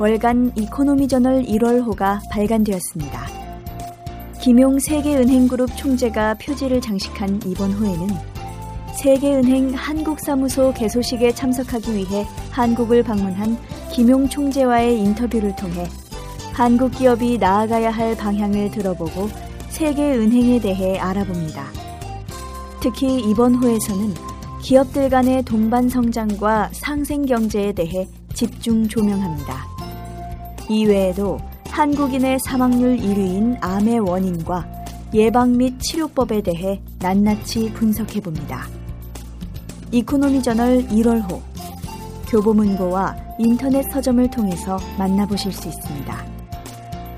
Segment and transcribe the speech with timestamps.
[0.00, 3.26] 월간 이코노미 저널 1월호가 발간되었습니다.
[4.40, 8.08] 김용 세계은행그룹 총재가 표지를 장식한 이번 호에는
[8.98, 13.58] 세계은행 한국사무소 개소식에 참석하기 위해 한국을 방문한
[13.92, 15.86] 김용 총재와의 인터뷰를 통해
[16.54, 19.28] 한국 기업이 나아가야 할 방향을 들어보고
[19.68, 21.66] 세계은행에 대해 알아봅니다.
[22.80, 24.14] 특히 이번 호에서는
[24.62, 29.69] 기업들 간의 동반 성장과 상생 경제에 대해 집중 조명합니다.
[30.70, 34.66] 이외에도 한국인의 사망률 1위인 암의 원인과
[35.12, 38.68] 예방 및 치료법에 대해 낱낱이 분석해 봅니다.
[39.90, 41.40] 이코노미 저널 1월호
[42.28, 46.24] 교보문고와 인터넷 서점을 통해서 만나보실 수 있습니다.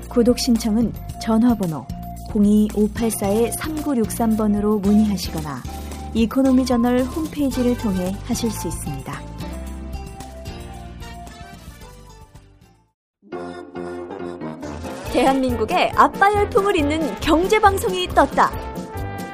[0.09, 1.85] 구독 신청은 전화번호
[2.29, 5.61] 02-584-3963번으로 문의하시거나
[6.15, 9.32] 이코노미 저널 홈페이지를 통해 하실 수 있습니다.
[15.13, 18.49] 대한민국의 아빠 열풍을 잇는 경제 방송이 떴다.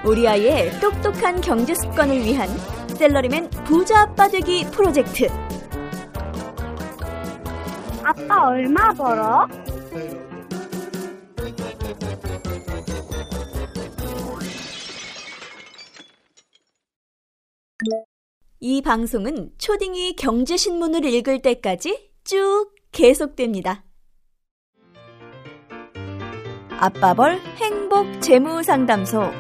[0.06, 2.50] 우리 아이의 똑똑한 경제 습관을 위한
[2.98, 5.28] 셀러리맨 부자 아빠 되기 프로젝트.
[8.04, 9.48] 아빠 얼마 벌어?
[18.60, 23.86] 이 방송은 초딩이 경제신문을 읽을 때까지 쭉 계속됩니다.
[26.82, 29.34] 아빠벌 행복 재무 상담소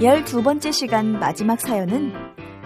[0.00, 2.14] 12번째 시간 마지막 사연은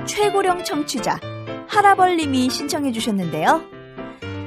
[0.04, 1.18] 최고령 청취자
[1.66, 3.62] 하라벌님이 신청해 주셨는데요.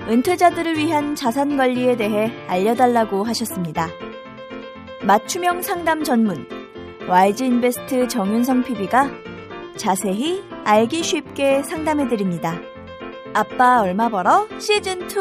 [0.07, 3.89] 은퇴자들을 위한 자산 관리에 대해 알려달라고 하셨습니다.
[5.03, 6.47] 맞춤형 상담 전문
[7.09, 9.11] YG 인베스트 정윤성 PB가
[9.75, 12.57] 자세히 알기 쉽게 상담해 드립니다.
[13.33, 14.47] 아빠 얼마 벌어?
[14.57, 15.15] 시즌 2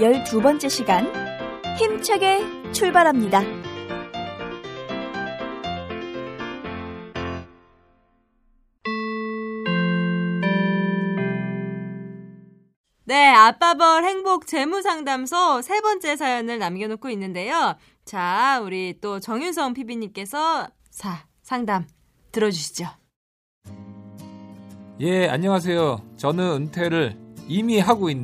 [0.00, 1.27] 12번째 시간
[1.78, 3.40] 힘차게 출발합니다.
[13.04, 17.76] 네, 아빠벌 행복 재무상담소 세 번째 사연을 남겨놓고 있는데요.
[18.04, 21.86] 자, 우리 또 정윤성 PB님께서 사, 상담
[22.32, 22.86] 들어주시죠.
[25.00, 26.02] 예, 안녕하세요.
[26.16, 27.16] 저는 은퇴를
[27.46, 28.18] 이미 하고 있,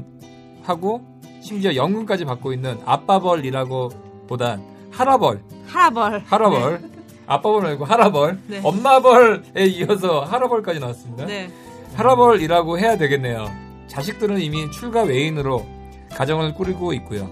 [0.65, 1.14] 하고
[1.45, 3.91] 심지어 연금까지 받고 있는 아빠벌이라고
[4.27, 6.23] 보단 하라벌, 하라벌.
[6.25, 6.81] 하라벌.
[7.27, 8.39] 아빠벌 말고 하라벌.
[8.47, 8.61] 네.
[8.65, 11.27] 엄마벌에 이어서 하라벌까지 나왔습니다.
[11.27, 11.51] 네.
[11.97, 13.51] 하라벌이라고 해야 되겠네요.
[13.89, 15.67] 자식들은 이미 출가 외인으로
[16.13, 17.29] 가정을 꾸리고 있고요.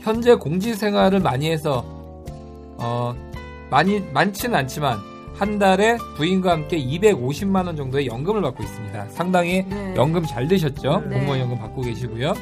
[0.00, 1.84] 현재 공직 생활을 많이 해서
[2.78, 3.14] 어,
[3.70, 4.98] 많이 많지는 않지만
[5.34, 9.08] 한 달에 부인과 함께 250만 원 정도의 연금을 받고 있습니다.
[9.10, 9.94] 상당히 네.
[9.96, 11.04] 연금 잘 되셨죠?
[11.08, 11.16] 네.
[11.18, 12.34] 공무원 연금 받고 계시고요.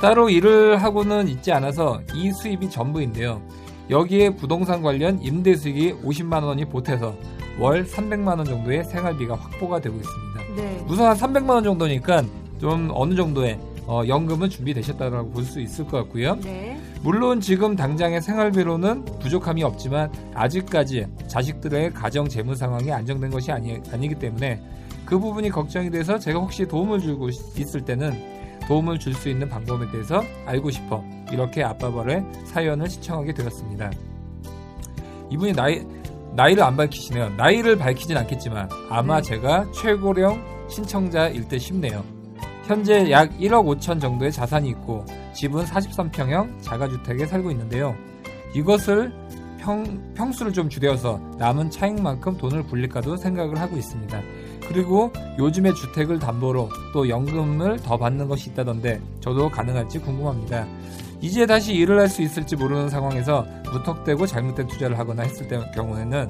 [0.00, 3.42] 따로 일을 하고는 있지 않아서 이 수입이 전부인데요.
[3.90, 7.14] 여기에 부동산 관련 임대 수익이 50만 원이 보태서
[7.58, 10.40] 월 300만 원 정도의 생활비가 확보가 되고 있습니다.
[10.56, 10.84] 네.
[10.88, 12.22] 우선 한 300만 원 정도니까
[12.58, 16.36] 좀 어느 정도의 어, 연금은 준비되셨다고 볼 수 있을 것 같고요.
[16.36, 16.80] 네.
[17.02, 24.14] 물론 지금 당장의 생활비로는 부족함이 없지만 아직까지 자식들의 가정 재무 상황이 안정된 것이 아니, 아니기
[24.14, 24.62] 때문에
[25.04, 28.39] 그 부분이 걱정이 돼서 제가 혹시 도움을 주고 있을 때는
[28.70, 33.90] 도움을 줄 수 있는 방법에 대해서 알고 싶어 이렇게 아빠벌의 사연을 시청하게 되었습니다.
[35.28, 35.84] 이분이 나이
[36.36, 37.30] 나이를 안 밝히시네요.
[37.30, 39.22] 나이를 밝히진 않겠지만 아마 네.
[39.22, 42.04] 제가 최고령 신청자일 듯 싶네요.
[42.64, 47.96] 현재 약 1억 5천 정도의 자산이 있고 집은 43평형 자가주택에 살고 있는데요.
[48.54, 49.12] 이것을
[49.58, 54.20] 평, 평수를 좀 줄여서 남은 차익만큼 돈을 굴릴까도 생각을 하고 있습니다.
[54.70, 60.64] 그리고 요즘에 주택을 담보로 또 연금을 더 받는 것이 있다던데 저도 가능할지 궁금합니다.
[61.20, 66.28] 이제 다시 일을 할 수 있을지 모르는 상황에서 무턱대고 잘못된 투자를 하거나 했을 때 경우에는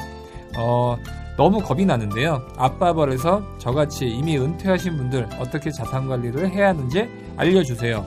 [0.56, 0.96] 어,
[1.36, 2.42] 너무 겁이 나는데요.
[2.56, 8.06] 아빠벌에서 저같이 이미 은퇴하신 분들 어떻게 자산 관리를 해야 하는지 알려주세요.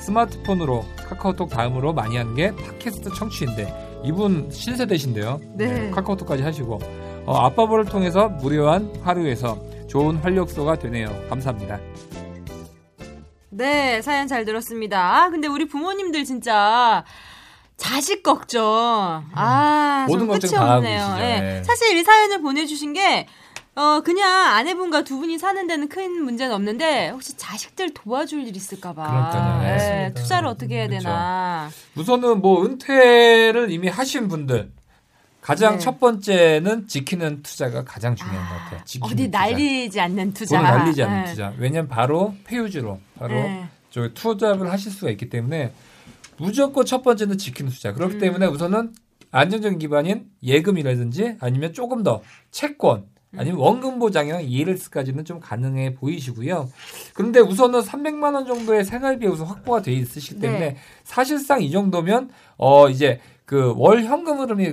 [0.00, 5.40] 스마트폰으로 카카오톡 다음으로 많이 하는 게 팟캐스트 청취인데 이분 신세대신데요.
[5.54, 5.90] 네.
[5.90, 6.78] 카카오톡까지 하시고
[7.26, 9.58] 어, 아빠벌을 통해서 무료한 하루에서
[9.94, 11.08] 좋은 활력소가 되네요.
[11.30, 11.78] 감사합니다.
[13.50, 15.22] 네, 사연 잘 들었습니다.
[15.22, 17.04] 아, 근데 우리 부모님들 진짜
[17.76, 19.24] 자식 걱정.
[19.34, 21.14] 아, 모든 좀 걱정 끝이 다 없네요.
[21.18, 21.20] 예.
[21.20, 21.62] 네.
[21.62, 23.28] 사실 이 사연을 보내주신 게,
[23.76, 29.60] 어, 그냥 아내분과 두 분이 사는 데는 큰 문제는 없는데, 혹시 자식들 도와줄 일 있을까봐.
[29.62, 30.12] 네.
[30.12, 31.04] 투자를 어떻게 해야 그렇죠.
[31.04, 31.70] 되나.
[31.96, 34.72] 우선은 뭐 은퇴를 이미 하신 분들
[35.44, 35.78] 가장 네.
[35.78, 38.80] 첫 번째는 지키는 투자가 가장 중요한 것 같아요.
[39.02, 39.38] 어디 투자.
[39.38, 40.62] 날리지 않는 투자.
[40.62, 41.30] 날리지 않는 예.
[41.30, 41.52] 투자.
[41.58, 43.66] 왜냐면 바로 폐유지로 바로 예.
[43.90, 45.70] 저 투자를 하실 수가 있기 때문에
[46.38, 47.92] 무조건 첫 번째는 지키는 투자.
[47.92, 48.20] 그렇기 음.
[48.20, 48.94] 때문에 우선은
[49.32, 53.04] 안정적인 기반인 예금이라든지 아니면 조금 더 채권
[53.36, 56.70] 아니면 원금 보장형 ELS까지는 좀 가능해 보이시고요.
[57.12, 60.76] 그런데 우선은 300만 원 정도의 생활비 우선 확보가 돼 있으시기 때문에 네.
[61.02, 64.72] 사실상 이 정도면 어 이제 그 월 현금 흐름이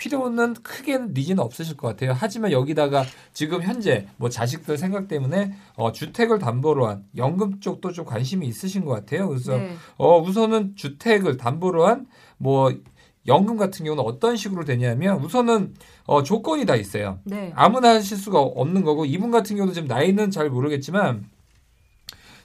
[0.00, 2.14] 필요는 크게 니즈는 없으실 것 같아요.
[2.16, 3.04] 하지만 여기다가
[3.34, 8.84] 지금 현재 뭐 자식들 생각 때문에 어 주택을 담보로 한 연금 쪽도 좀 관심이 있으신
[8.86, 9.28] 것 같아요.
[9.28, 9.74] 그래서 네.
[9.98, 12.06] 어 우선은 주택을 담보로 한
[12.40, 12.72] 뭐
[13.26, 15.74] 연금 같은 경우는 어떤 식으로 되냐면 우선은
[16.06, 17.20] 어 조건이 다 있어요.
[17.24, 17.52] 네.
[17.54, 21.28] 아무나 하실 수가 없는 거고 이분 같은 경우도 지금 나이는 잘 모르겠지만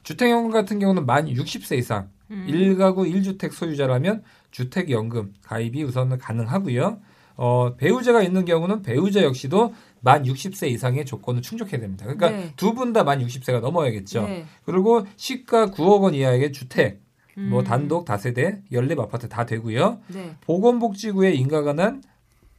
[0.04, 2.46] 주택연금 같은 경우는 만 60세 이상 음.
[2.50, 7.00] 1가구 1주택 소유자라면 주택연금 가입이 우선은 가능하고요.
[7.38, 12.06] 어, 배우자가 있는 경우는 배우자 역시도 만 60세 이상의 조건을 충족해야 됩니다.
[12.06, 12.54] 그러니까 네.
[12.56, 14.22] 두분 다 만 60세가 넘어야겠죠.
[14.28, 14.46] 네.
[14.66, 17.02] 그리고 시가 9억 원 이하의 주택,
[17.38, 17.64] 뭐 음.
[17.66, 20.00] 단독, 다세대, 연립 아파트 다 되고요.
[20.08, 20.36] 네.
[20.42, 22.02] 보건복지부에 인가가 난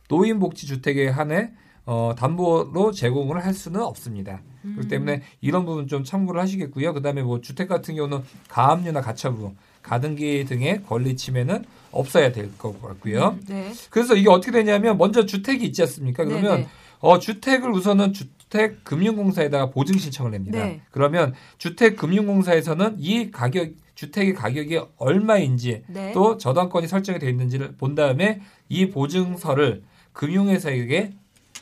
[0.09, 1.53] 노인복지주택에 한해
[1.85, 4.43] 어, 담보로 제공을 할 수는 없습니다.
[4.65, 4.73] 음.
[4.73, 6.93] 그렇기 때문에 이런 부분 좀 참고를 하시겠고요.
[6.95, 13.39] 그다음에 뭐 주택 같은 경우는 가압류나 가처분, 가등기 등의 권리 침해는 없어야 될 것 같고요.
[13.49, 13.73] 네.
[13.91, 16.25] 그래서 이게 어떻게 되냐면 먼저 주택이 있지 않습니까?
[16.25, 16.69] 그러면 네네.
[16.99, 20.59] 어, 주택을 우선은 주택 금융공사에다가 보증 신청을 냅니다.
[20.59, 20.81] 네.
[20.91, 26.13] 그러면 주택 금융공사에서는 이 가격 주택의 가격이 얼마인지 네.
[26.13, 29.83] 또 저당권이 설정이 되어 있는지를 본 다음에 이 보증서를
[30.13, 31.13] 금융회사에게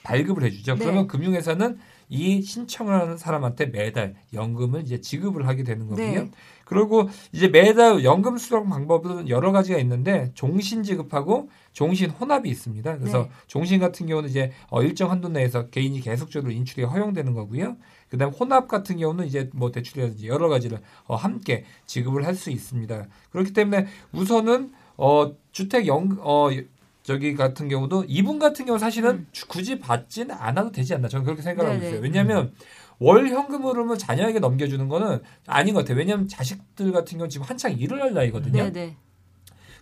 [0.03, 0.75] 발급을 해주죠.
[0.75, 0.79] 네.
[0.81, 1.79] 그러면 금융회사는
[2.09, 6.25] 이 신청을 하는 사람한테 매달 연금을 이제 지급을 하게 되는 거고요.
[6.25, 6.31] 네.
[6.65, 12.99] 그리고 이제 매달 연금 수령 방법은 여러 가지가 있는데 종신 지급하고 종신 혼합이 있습니다.
[12.99, 13.31] 그래서 네.
[13.47, 17.77] 종신 같은 경우는 이제 어, 일정 한도 내에서 개인이 계속적으로 인출이 허용되는 거고요.
[18.09, 23.07] 그다음 혼합 같은 경우는 이제 뭐 대출이라든지 여러 가지를 어, 함께 지급을 할 수 있습니다.
[23.31, 26.49] 그렇기 때문에 우선은 어 주택 연 어
[27.03, 29.27] 저기 같은 경우도 이분 같은 경우 사실은 음.
[29.31, 31.87] 주- 굳이 받지는 않아도 되지 않나 저는 그렇게 생각하고 네네.
[31.89, 32.01] 있어요.
[32.01, 32.53] 왜냐하면
[33.05, 35.99] 월 현금 흐름을 자녀에게 넘겨주는 거는 아닌 것 같아요.
[35.99, 38.65] 왜냐하면 자식들 같은 경우 지금 한창 일을 할 나이거든요.
[38.65, 38.97] 네, 네.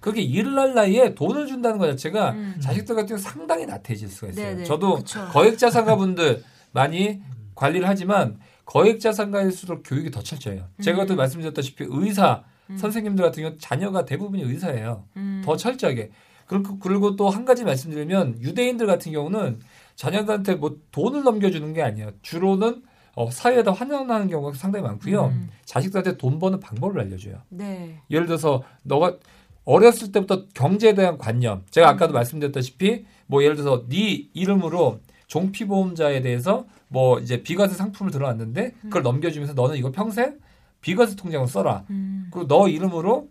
[0.00, 2.56] 그렇게 일을 할 나이에 돈을 준다는 것 자체가 음.
[2.60, 4.46] 자식들 같은 경우 상당히 나태해질 수가 있어요.
[4.46, 4.64] 네네.
[4.64, 5.28] 저도 그쵸.
[5.30, 6.42] 거액자산가분들
[6.72, 7.20] 많이
[7.54, 10.66] 관리를 하지만 거액자산가일수록 교육이 더 철저해요.
[10.80, 11.06] 제가 음.
[11.06, 12.76] 또 말씀드렸다시피 의사 음.
[12.76, 15.04] 선생님들 같은 경우 자녀가 대부분이 의사예요.
[15.16, 15.42] 음.
[15.44, 16.10] 더 철저하게.
[16.46, 19.60] 그리고, 그리고 또 한 가지 말씀드리면 유대인들 같은 경우는
[19.94, 22.10] 자녀들한테 뭐 돈을 넘겨주는 게 아니에요.
[22.22, 22.82] 주로는
[23.14, 25.26] 어, 사회에다 환원하는 경우가 상당히 많고요.
[25.26, 25.50] 음.
[25.64, 27.36] 자식들한테 돈 버는 방법을 알려줘요.
[27.50, 28.00] 네.
[28.10, 29.16] 예를 들어서 너가
[29.64, 31.62] 어렸을 때부터 경제에 대한 관념.
[31.70, 38.72] 제가 아까도 말씀드렸다시피 뭐 예를 들어서 네 이름으로 종피보험자에 대해서 뭐 이제 비과세 상품을 들어왔는데
[38.82, 40.38] 그걸 넘겨주면서 너는 이거 평생
[40.80, 41.84] 비과세 통장을 써라.
[41.90, 42.28] 음.
[42.32, 43.28] 그리고 너 이름으로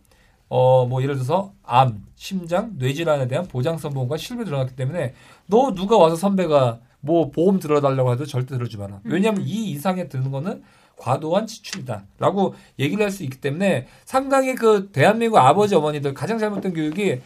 [0.50, 5.14] 어 뭐 예를 들어서 암, 심장, 뇌질환에 대한 보장성 보험과 실비 들어갔기 때문에
[5.48, 9.00] 너 누가 와서 선배가 뭐 보험 들어달라고 해도 절대 들어주지 마라.
[9.04, 10.62] 왜냐하면 이 이상에 드는 거는
[10.98, 17.20] 과도한 지출이다라고 얘기를 할 수 있기 때문에 상당히 그 대한민국 아버지 어머니들 가장 잘못된 교육이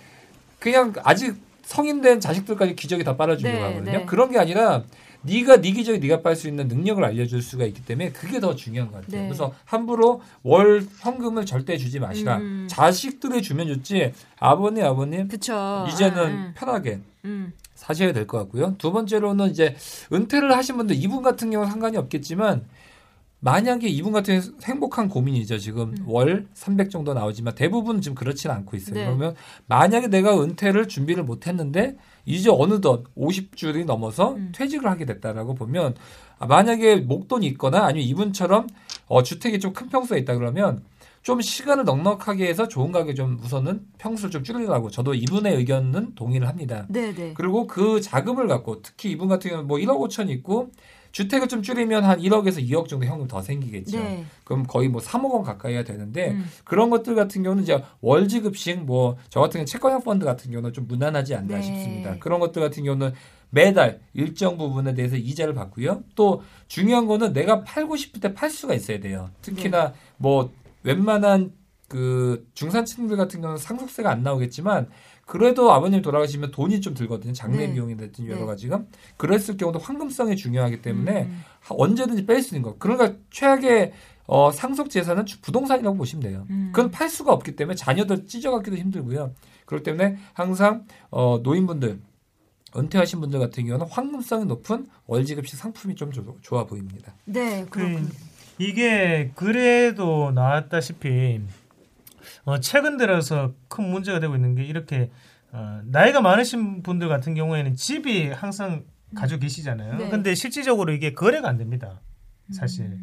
[0.59, 3.97] 그냥 아직 성인된 자식들까지 기저귀 다 빨아주려고 네, 하거든요.
[3.99, 4.05] 네.
[4.05, 4.83] 그런 게 아니라
[5.23, 8.91] 네가 네 기저귀 네가 빨 수 있는 능력을 알려줄 수가 있기 때문에 그게 더 중요한
[8.91, 9.21] 것 같아요.
[9.23, 9.27] 네.
[9.27, 12.37] 그래서 함부로 월 현금을 절대 주지 마시라.
[12.37, 12.67] 음.
[12.69, 15.85] 자식들이 주면 좋지 아버님 아버님 그쵸.
[15.91, 17.51] 이제는 아, 편하게 음.
[17.85, 18.75] 사셔야 될 것 같고요.
[18.79, 19.75] 두 번째로는 이제
[20.11, 22.65] 은퇴를 하신 분들 이분 같은 경우는 상관이 없겠지만
[23.41, 25.59] 만약에 이분 같은 경우 행복한 고민이죠.
[25.59, 26.05] 지금 음.
[26.07, 28.95] 월300 정도 나오지만 대부분 지금 그렇지는 않고 있어요.
[28.95, 29.05] 네.
[29.05, 29.35] 그러면
[29.67, 34.51] 만약에 내가 은퇴를 준비를 못 했는데 이제 어느덧 50줄이 넘어서 음.
[34.55, 35.93] 퇴직을 하게 됐다라고 보면
[36.39, 38.67] 아, 만약에 목돈이 있거나 아니면 이분처럼
[39.07, 40.81] 어, 주택이 좀 큰 평수에 있다 그러면
[41.25, 46.47] 좀 시간을 넉넉하게 해서 좋은 가게 좀 우선은 평수를 좀 줄이라고 저도 이분의 의견은 동의를
[46.47, 46.85] 합니다.
[46.87, 47.33] 네네.
[47.33, 50.69] 그리고 그 자금을 갖고 특히 이분 같은 경우는 뭐 1억 5천 있고
[51.13, 53.97] 주택을 좀 줄이면 한 1억에서 2억 정도 현금 더 생기겠죠.
[53.97, 54.23] 네.
[54.43, 56.45] 그럼 거의 뭐 3억 원 가까이야 되는데 음.
[56.63, 60.87] 그런 것들 같은 경우는 이제 월지급식 뭐 저 같은 경우 채권형 펀드 같은 경우는 좀
[60.87, 61.61] 무난하지 않나 네.
[61.63, 62.17] 싶습니다.
[62.19, 63.13] 그런 것들 같은 경우는
[63.49, 66.03] 매달 일정 부분에 대해서 이자를 받고요.
[66.13, 69.31] 또 중요한 거는 내가 팔고 싶을 때 팔 수가 있어야 돼요.
[69.41, 70.51] 특히나 뭐
[70.85, 71.51] 웬만한
[71.87, 74.89] 그 중산층들 같은 경우는 상속세가 안 나오겠지만
[75.25, 77.33] 그래도 아버님 돌아가시면 돈이 좀 들거든요.
[77.33, 77.73] 장례 네.
[77.73, 78.45] 비용이든지 여러 네.
[78.45, 78.83] 가지가.
[79.17, 81.41] 그랬을 경우도 황금성이 중요하기 때문에 음.
[81.59, 82.77] 하- 언제든지 뺄 수 있는 거.
[82.77, 83.93] 그러니까 최악의
[84.27, 86.45] 어, 상속 재산은 주- 부동산이라고 보시면 돼요.
[86.49, 86.71] 음.
[86.73, 89.33] 그건 팔 수가 없기 때문에 자녀들 찢어갖기도 힘들고요.
[89.65, 91.99] 그렇기 때문에 항상 어, 노인분들
[92.75, 97.13] 은퇴하신 분들 같은 경우는 황금성이 높은 월지급식 상품이 좀 조- 좋아 보입니다.
[97.25, 98.07] 네, 그렇군요.
[98.09, 98.15] 그,
[98.57, 101.41] 이게 그래도 나왔다시피
[102.45, 105.09] 어, 최근 들어서 큰 문제가 되고 있는 게 이렇게
[105.51, 108.83] 어, 나이가 많으신 분들 같은 경우에는 집이 항상
[109.15, 109.97] 가지고 계시잖아요.
[109.97, 110.09] 네.
[110.09, 112.01] 근데 실질적으로 이게 거래가 안 됩니다.
[112.51, 112.97] 사실.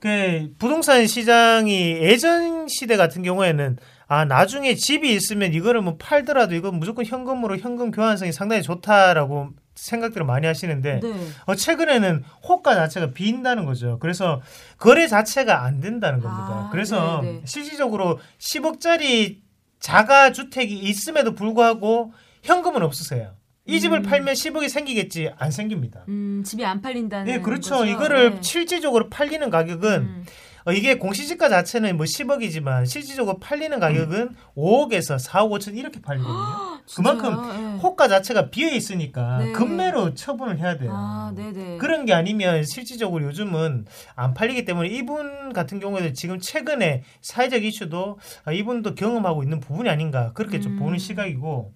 [0.00, 6.78] 그 부동산 시장이 예전 시대 같은 경우에는 아 나중에 집이 있으면 이거를 뭐 팔더라도 이건
[6.78, 11.28] 무조건 현금으로 현금 교환성이 상당히 좋다라고 생각들을 많이 하시는데 네.
[11.46, 13.98] 어, 최근에는 호가 자체가 빈다는 거죠.
[14.00, 14.40] 그래서
[14.78, 16.66] 거래 자체가 안 된다는 겁니다.
[16.66, 17.42] 아, 그래서 네네.
[17.44, 19.38] 실질적으로 10억짜리
[19.80, 22.12] 자가 주택이 있음에도 불구하고
[22.42, 23.34] 현금은 없으세요.
[23.66, 24.02] 이 집을 음.
[24.02, 26.04] 팔면 10억이 생기겠지 안 생깁니다.
[26.08, 27.76] 음, 집이 안 팔린다는 네, 그렇죠.
[27.76, 27.84] 거죠?
[27.86, 28.40] 이거를 네.
[28.42, 30.24] 실질적으로 팔리는 가격은 음.
[30.66, 36.74] 어, 이게 공시지가 자체는 뭐 10억이지만 실질적으로 팔리는 가격은 5억에서 4억 5천 이렇게 팔리거든요.
[36.96, 37.52] 그만큼 진짜요?
[37.52, 37.78] 네.
[37.78, 39.52] 호가 자체가 비어 있으니까 네.
[39.52, 40.90] 금매로 처분을 해야 돼요.
[40.94, 41.78] 아, 네네.
[41.78, 48.18] 그런 게 아니면 실질적으로 요즘은 안 팔리기 때문에 이분 같은 경우에도 지금 최근에 사회적 이슈도
[48.44, 50.78] 아, 이분도 경험하고 있는 부분이 아닌가 그렇게 좀 음.
[50.78, 51.72] 보는 시각이고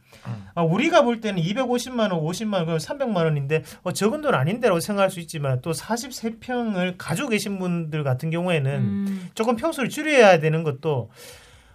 [0.55, 4.81] 아, 우리가 볼 때는 250만 원, 50만 원, 그럼 300만 원인데 어, 적은 돈 아닌데라고
[4.81, 9.29] 생각할 수 있지만 또 43평을 가지고 계신 분들 같은 경우에는 음.
[9.35, 11.11] 조금 평수를 줄여야 되는 것도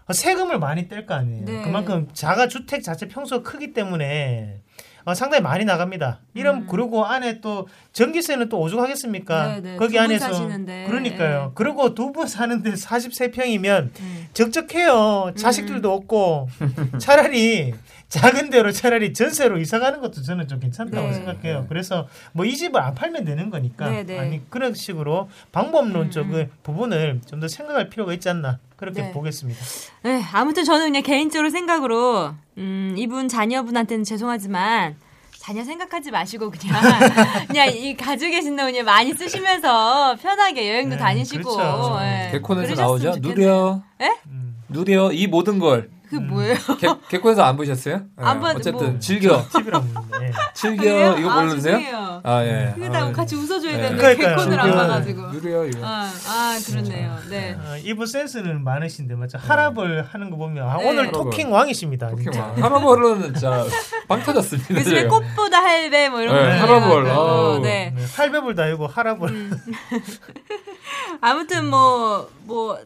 [0.05, 1.45] 어, 세금을 많이 뗄 거 아니에요.
[1.45, 1.61] 네.
[1.61, 6.19] 그만큼 자가 주택 자체 평수가 크기 때문에 어, 상당히 많이 나갑니다.
[6.33, 6.67] 이런 음.
[6.67, 9.47] 그리고 안에 또 전기세는 또 오죽하겠습니까?
[9.47, 9.75] 네, 네.
[9.75, 10.85] 거기 안에서 사시는데.
[10.87, 11.43] 그러니까요.
[11.47, 11.51] 네.
[11.55, 14.27] 그리고 두 분 사는데 43평이면 음.
[14.33, 15.33] 적적해요.
[15.35, 16.47] 자식들도 없고
[16.99, 17.73] 차라리
[18.09, 21.13] 작은 데로 차라리 전세로 이사 가는 것도 저는 좀 괜찮다고 네.
[21.13, 21.65] 생각해요.
[21.67, 24.19] 그래서 뭐 이 집을 안 팔면 되는 거니까 네, 네.
[24.19, 29.11] 아니 그런 식으로 방법론적인 부분을 좀 더 생각할 필요가 있지 않나 그렇게 네.
[29.11, 29.59] 보겠습니다.
[30.03, 34.95] 네, 아무튼 저는 그냥 개인적으로 생각으로 음, 이분 자녀분한테는 죄송하지만
[35.37, 36.81] 자녀 생각하지 마시고 그냥
[37.47, 41.99] 그냥 이 가지고 계신 돈 그냥 많이 쓰시면서 편하게 여행도 네, 다니시고 그렇죠.
[42.01, 43.13] 예, 개콘에서 나오죠.
[43.15, 43.35] 좋겠네요.
[43.35, 43.81] 누려.
[44.01, 44.17] 예?
[44.27, 44.55] 음.
[44.69, 45.89] 누려 이 모든 걸.
[46.13, 46.55] 그 뭐예요?
[46.79, 48.01] 개, 개콘에서 안 보셨어요?
[48.17, 48.99] 안 예, 봤- 어쨌든 뭐.
[48.99, 49.43] 즐겨.
[50.21, 50.31] 예.
[50.53, 51.15] 즐겨 그래요?
[51.17, 51.77] 이거 아, 모르세요?
[51.77, 52.21] 죄송해요.
[52.23, 52.73] 아 예.
[52.75, 53.81] 그러다 아, 같이 웃어줘야 네.
[53.81, 54.35] 되는데 그러니까요.
[54.37, 54.71] 개콘을 안.
[54.71, 55.21] 봐가지고.
[55.31, 55.79] 누려 이거.
[55.83, 57.17] 아, 아 그렇네요.
[57.29, 57.53] 네.
[57.59, 59.37] 어, 이분 센스는 많으신데 맞죠?
[59.39, 60.89] 하랍을 하는 거 보면 아, 네.
[60.89, 61.11] 오늘.
[61.11, 62.09] 토킹 왕이십니다.
[62.09, 62.31] 토킹.
[62.39, 62.55] 왕.
[62.63, 63.65] 하라벌은 진짜
[64.07, 64.75] 빵 터졌습니다.
[64.75, 65.09] 요즘에 제가.
[65.09, 67.01] 꽃보다 할배 뭐 이런 거 네, 많이 하라벌.
[67.05, 67.59] 해가지고, 아우.
[67.59, 67.93] 네.
[67.95, 69.61] 네, 할배불 다이고 하랍을 음.
[71.21, 72.79] 아무튼 뭐뭐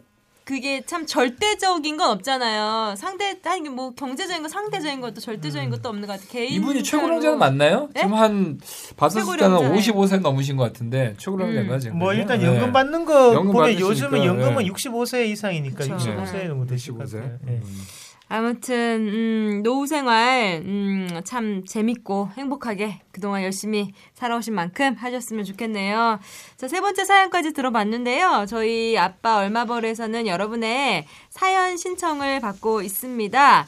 [0.47, 2.95] 그게 참 절대적인 건 없잖아요.
[2.95, 6.23] 상대 아니 뭐 경제적인 거 상대적인 것도 절대적인 것도 없는 것 같아.
[6.29, 6.83] 개인 이분이.
[6.83, 7.89] 최고령자는 맞나요?
[7.93, 7.99] 네?
[8.03, 8.57] 지금 한
[8.95, 9.77] 봤었을 때는 최고령자네.
[9.77, 11.79] 55세 넘으신 것 같은데 최고령자인가 음.
[11.81, 11.99] 지금?
[11.99, 12.13] 뭐?
[12.13, 12.45] 일단 네.
[12.45, 14.69] 연금 받는 거 연금 보면 받으시니까, 요즘은 연금은 네.
[14.71, 15.97] 65세 이상이니까 그쵸.
[15.97, 17.21] 65세 정도 되실 것 65세.
[17.21, 17.39] 같아요.
[17.49, 17.51] 예.
[17.51, 17.77] 음.
[18.29, 26.19] 아무튼 음, 노후 생활 음, 참 재밌고 행복하게 그동안 열심히 살아오신 만큼 하셨으면 좋겠네요.
[26.57, 28.45] 자, 세 번째 사연까지 들어봤는데요.
[28.49, 33.65] 저희 아빠 얼마 벌에서는 여러분의 사연 신청을 받고 있습니다.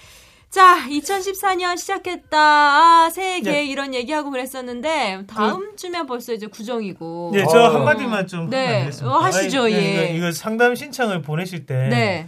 [0.50, 2.38] 자, 2014년 시작했다.
[2.38, 3.52] 아, 새해 네.
[3.52, 7.30] 계획 이런 얘기하고 그랬었는데 다음 주면 벌써 이제 구정이고.
[7.32, 7.68] 네, 저 어.
[7.68, 9.16] 한마디만 좀 네, 되겠습니까?
[9.16, 9.92] 어, 하시죠, 아니, 예.
[9.92, 12.26] 이거, 이거 상담 신청을 보내실 때 네.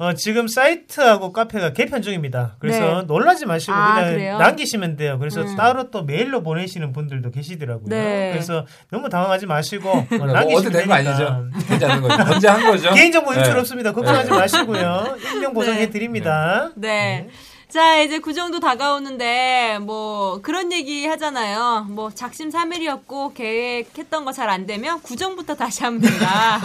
[0.00, 2.56] 어, 지금 사이트하고 카페가 개편 중입니다.
[2.58, 3.06] 그래서 네.
[3.06, 4.38] 놀라지 마시고 아, 그냥 그래요?
[4.38, 5.18] 남기시면 돼요.
[5.18, 5.56] 그래서 음.
[5.56, 7.84] 따로 또 메일로 보내시는 분들도 계시더라고요.
[7.90, 8.30] 네.
[8.32, 10.94] 그래서 너무 당황하지 마시고 어, 뭐 남기시면 어떻게 된거 되니까.
[10.94, 11.86] 아니죠?
[11.86, 12.22] 않는 거죠.
[12.32, 12.94] 언제 한 거죠?
[12.94, 13.60] 개인정보 유출 네.
[13.60, 13.92] 없습니다.
[13.92, 15.16] 걱정하지 마시고요.
[15.34, 15.90] 익명 보상해 네.
[15.90, 16.70] 드립니다.
[16.76, 17.28] 네.
[17.72, 21.86] 자, 이제 그 정도 다가오는데, 뭐, 그런 얘기 하잖아요.
[21.88, 26.58] 뭐, 작심 삼일이었고, 계획했던 거 잘 안 되면, 구정부터 다시 하면 된다.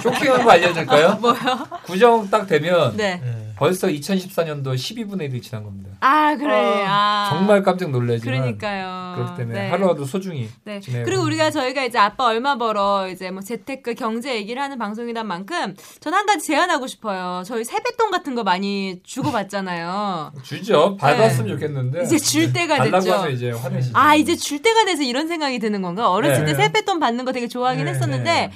[0.00, 1.14] 쇼킹한 거 알려줄까요?
[1.20, 1.36] 뭐요?
[1.84, 3.20] 구정 딱 되면 네.
[3.62, 3.68] 네.
[3.68, 5.90] 벌써 2014년도 12분의 1이 지난 겁니다.
[6.00, 6.84] 아, 그래.
[6.86, 7.28] 아.
[7.30, 9.14] 정말 깜짝 놀라지만 그러니까요.
[9.16, 9.68] 그렇기 때문에 네.
[9.70, 10.80] 하루라도 소중히 네.
[11.04, 15.74] 그리고 우리가 저희가 이제 아빠 얼마 벌어 이제 뭐 재테크 경제 얘기를 하는 방송이란 만큼
[16.00, 17.42] 전 한 가지 제안하고 싶어요.
[17.46, 20.32] 저희 세뱃돈 같은 거 많이 주고 받잖아요.
[20.44, 20.96] 주죠.
[20.98, 22.04] 받았으면 좋겠는데 네.
[22.04, 23.12] 이제 줄 때가 달라고 됐죠.
[23.18, 23.98] 하면 이제 화내시죠.
[23.98, 26.10] 아 이제 줄 때가 돼서 이런 생각이 드는 건가?
[26.10, 26.52] 어렸을 네.
[26.52, 28.50] 때 세뱃돈 받는 거 되게 좋아하긴 네, 했었는데 네.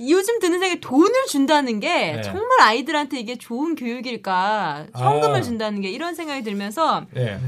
[0.00, 2.22] 요즘 드는 생각이 돈을 준다는 게 네.
[2.22, 4.86] 정말 아이들한테 이게 좋은 교육일까?
[4.96, 5.42] 현금을 아.
[5.42, 7.38] 준다는 게 이런 생각이 들면서 예.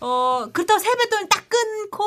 [0.00, 2.04] 어 그렇다고 세뱃돈을 딱 끊고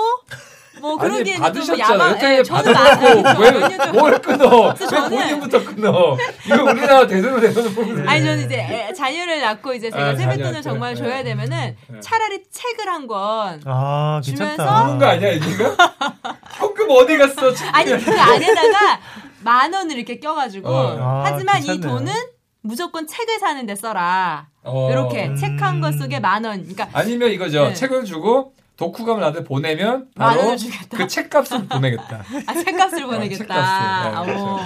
[0.79, 1.99] 뭐 그러기에는 좀 받으셨잖아요.
[1.99, 4.67] 야망- 여태 예, 저는 안- 받았고 저왜몇년 전- 뭘 끊어?
[4.69, 6.17] 왜 저는- 본인부터 끊어?
[6.45, 10.61] 이거 우리나라 대선을 대선을 아니 저는 이제 애- 자녀를 낳고 이제 제가 아, 세뱃돈을.
[10.63, 11.25] 정말 줘야 네.
[11.25, 11.99] 되면은 네.
[11.99, 13.61] 차라리 책을 한 권.
[13.65, 14.83] 아, 주면서 괜찮다.
[14.85, 15.75] 그런 거 아니야 이거?
[16.57, 17.53] 현금 어디 갔어?
[17.73, 18.99] 아니 그 안에다가
[19.43, 20.97] 만 원을 이렇게 껴가지고 어.
[20.99, 21.99] 아, 하지만 이 괜찮네요.
[21.99, 22.13] 돈은
[22.61, 24.47] 무조건 책을 사는 데 써라.
[24.63, 24.89] 어.
[24.91, 25.35] 이렇게 음.
[25.35, 26.59] 책한 권 속에 만 원.
[26.61, 27.69] 그러니까 아니면 이거죠.
[27.69, 27.73] 네.
[27.73, 30.55] 책을 주고 독후감을 나한테 보내면 만 바로.
[30.89, 32.23] 그 책값을 보내겠다.
[32.47, 33.37] 아, 책값을 보내겠다.
[33.37, 34.41] 책값을, 네.
[34.41, 34.59] 어,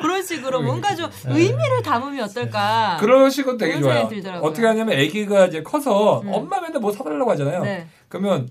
[0.00, 1.34] 그런 식으로 뭔가 좀 네.
[1.34, 2.96] 의미를 담으면 어떨까.
[3.00, 4.08] 그런 식은 되게 좋아요.
[4.08, 4.48] 들더라고요.
[4.48, 6.32] 어떻게 하냐면 아기가 이제 커서 음.
[6.32, 7.62] 엄마 맨날 뭐 사달라고 하잖아요.
[7.62, 7.86] 네.
[8.08, 8.48] 그러면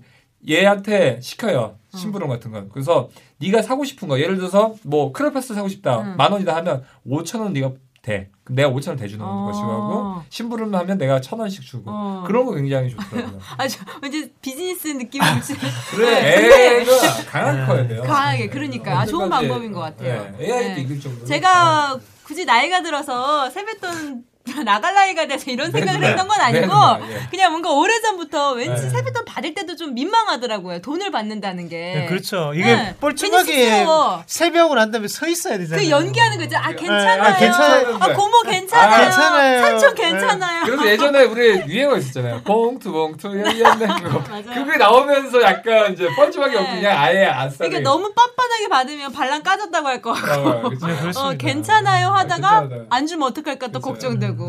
[0.48, 1.76] 얘한테 시켜요.
[1.92, 1.96] 어.
[1.96, 2.68] 심부름 같은 건.
[2.72, 3.08] 그래서
[3.38, 6.00] 네가 사고 싶은 거 예를 들어서 뭐 크레파스 사고 싶다.
[6.00, 6.16] 음.
[6.16, 7.72] 만 원이다 하면 5천 원 네가
[8.02, 8.28] 대.
[8.42, 9.44] 그럼 내가 5천 원 대주는 어.
[9.46, 12.24] 것이고 하고 심부름 하면 내가 천 원씩 주고 어.
[12.26, 13.38] 그런 거 굉장히 좋더라고요.
[13.56, 15.56] 아, 저, 왠지 비즈니스 느낌이 물씬
[15.94, 17.66] 그래 애가 강하게 네.
[17.66, 18.02] 커야 돼요.
[18.02, 20.34] 강하게 그러니까 아, 좋은 방법인 것 같아요.
[20.36, 20.44] 네.
[20.46, 20.80] AI도 네.
[20.80, 21.26] 이길 정도로.
[21.26, 24.24] 제가 굳이 나이가 들어서 세뱃돈
[24.64, 26.10] 나갈 나이가 돼서 이런 네, 생각을 누나.
[26.10, 27.00] 했던 건 네, 아니고 누나.
[27.10, 27.26] 예.
[27.30, 28.90] 그냥 뭔가 오래전부터 왠지 네.
[28.90, 30.80] 세뱃돈 받을 때도 좀 민망하더라고요.
[30.80, 31.76] 돈을 받는다는 게.
[31.94, 32.52] 네, 그렇죠.
[32.54, 32.94] 이게 네.
[33.00, 33.86] 뻘쭘하게.
[34.26, 35.84] 새벽을 한 다음에 서 있어야 되잖아요.
[35.84, 36.56] 그 연기하는 거 있죠.
[36.58, 37.22] 아, 괜찮아요.
[37.22, 37.96] 아, 괜찮아요.
[38.00, 38.92] 아, 고모 괜찮아요.
[38.92, 39.60] 아, 괜찮아요.
[39.62, 40.02] 삼촌 네.
[40.10, 40.64] 괜찮아요.
[40.64, 42.42] 그래서 예전에 우리 유행어 있었잖아요.
[42.42, 43.28] 봉투 봉투.
[43.32, 44.64] 맞아요.
[44.64, 46.58] 그게 나오면서 약간 이제 뻘쭘하게 네.
[46.58, 47.70] 없고 그냥 아예 아싸리.
[47.70, 50.48] 그러니까 너무 뻔뻔하게 받으면 발랑 까졌다고 할것 같고.
[50.48, 50.70] 어.
[50.70, 51.10] 네.
[51.18, 52.86] 어, 괜찮아요 하다가 괜찮아요.
[52.90, 53.92] 안 주면 어떡할까 또 그쵸.
[53.92, 54.41] 걱정되고.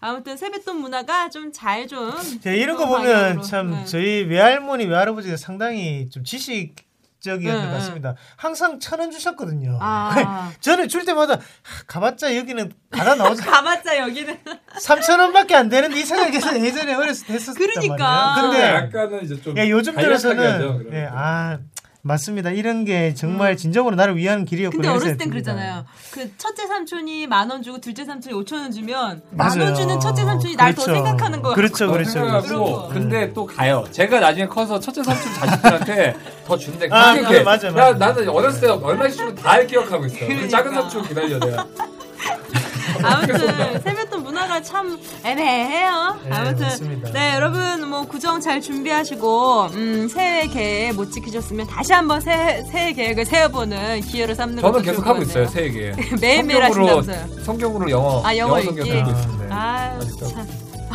[0.00, 2.12] 아무튼 세뱃돈 문화가 좀 잘 좀.
[2.42, 3.42] 자, 이런 거 보면 방향으로.
[3.42, 3.84] 참 네.
[3.84, 6.74] 저희 외할머니 외할아버지가 상당히 좀 지식
[7.20, 8.14] 적이었던 네, 것 같습니다.
[8.36, 9.76] 항상 천 원 주셨거든요.
[9.80, 10.52] 아.
[10.60, 14.38] 저는 줄 때마다 하, 가봤자 여기는 가다 나오자 가봤자 여기는.
[14.80, 17.96] 3천 원밖에 안 되는데 이 생각에서 예전에 어렸을 때 했었단 그러니까.
[17.96, 18.50] 말이에요.
[18.50, 21.10] 근데 근데 약간은 이제 좀 야, 요즘 들어서는 예, 거.
[21.12, 21.58] 아
[22.00, 22.50] 맞습니다.
[22.50, 24.80] 이런 게 정말 진정으로 나를 위한 길이었구나.
[24.82, 25.28] 근데 어렸을 땐.
[25.30, 25.84] 그랬잖아요.
[26.12, 29.64] 그 첫째 삼촌이 만 원 주고 둘째 삼촌이 오천 원 주면 만 맞아요.
[29.64, 30.94] 원 주는 첫째 삼촌이 날 더 그렇죠.
[31.04, 31.54] 생각하는 거.
[31.54, 32.10] 그렇죠, 더 그렇죠.
[32.10, 32.88] 생각하고 그런 거.
[32.88, 33.84] 근데 또 가요.
[33.90, 36.88] 제가 나중에 커서 첫째 삼촌 자식들한테 더 준대.
[36.90, 37.92] 아, 그게 그래, 맞아, 야, 맞아.
[37.98, 40.18] 나는 어렸을 때 얼마씩 주면 다 기억하고 있어.
[40.20, 40.80] 그 작은 그러니까.
[40.90, 41.66] 삼촌 기다려 내가.
[43.02, 46.16] 아무튼 세뱃돈 문화가 참 애매해요.
[46.24, 47.10] 네, 아무튼 맞습니다.
[47.12, 52.92] 네 여러분 뭐 구정 잘 준비하시고 음, 새해 계획 못 지키셨으면 다시 한번 새해, 새해
[52.92, 55.46] 계획을 세워보는 기회로 삼는 저는 계속 하고 것 있어요.
[55.48, 55.90] 세 얘기.
[56.20, 57.42] 매일매일 하신다면서요.
[57.44, 58.98] 성경으로 영어 아, 영어 성경 읽기.
[58.98, 59.46] 듣고 있습니다.
[59.50, 59.98] 아.
[60.30, 60.46] 참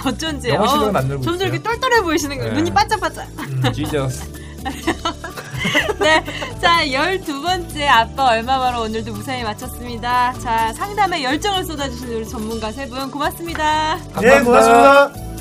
[0.06, 1.50] 어쩐지 영어 어, 늘고 점점 있어요.
[1.50, 2.52] 이렇게 똘똘해 보이시는 거예요.
[2.54, 2.58] 네.
[2.60, 3.28] 눈이 반짝반짝.
[3.74, 4.32] 지저스.
[6.00, 6.24] 네.
[6.62, 10.34] 자, 12번째 아빠 얼마 벌어 오늘도 무사히 마쳤습니다.
[10.40, 13.98] 자, 상담에 열정을 쏟아주신 우리 전문가 세 분 고맙습니다.
[14.22, 15.33] 네, 고맙습니다.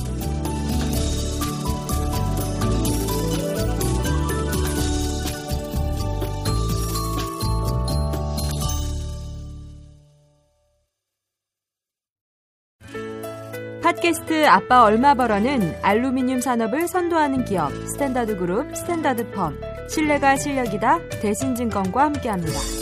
[14.02, 19.54] 팟캐스트 아빠 얼마 벌어는 알루미늄 산업을 선도하는 기업 스탠다드 그룹 스탠다드 펌
[19.88, 22.81] 신뢰가 실력이다 대신증권과 함께합니다.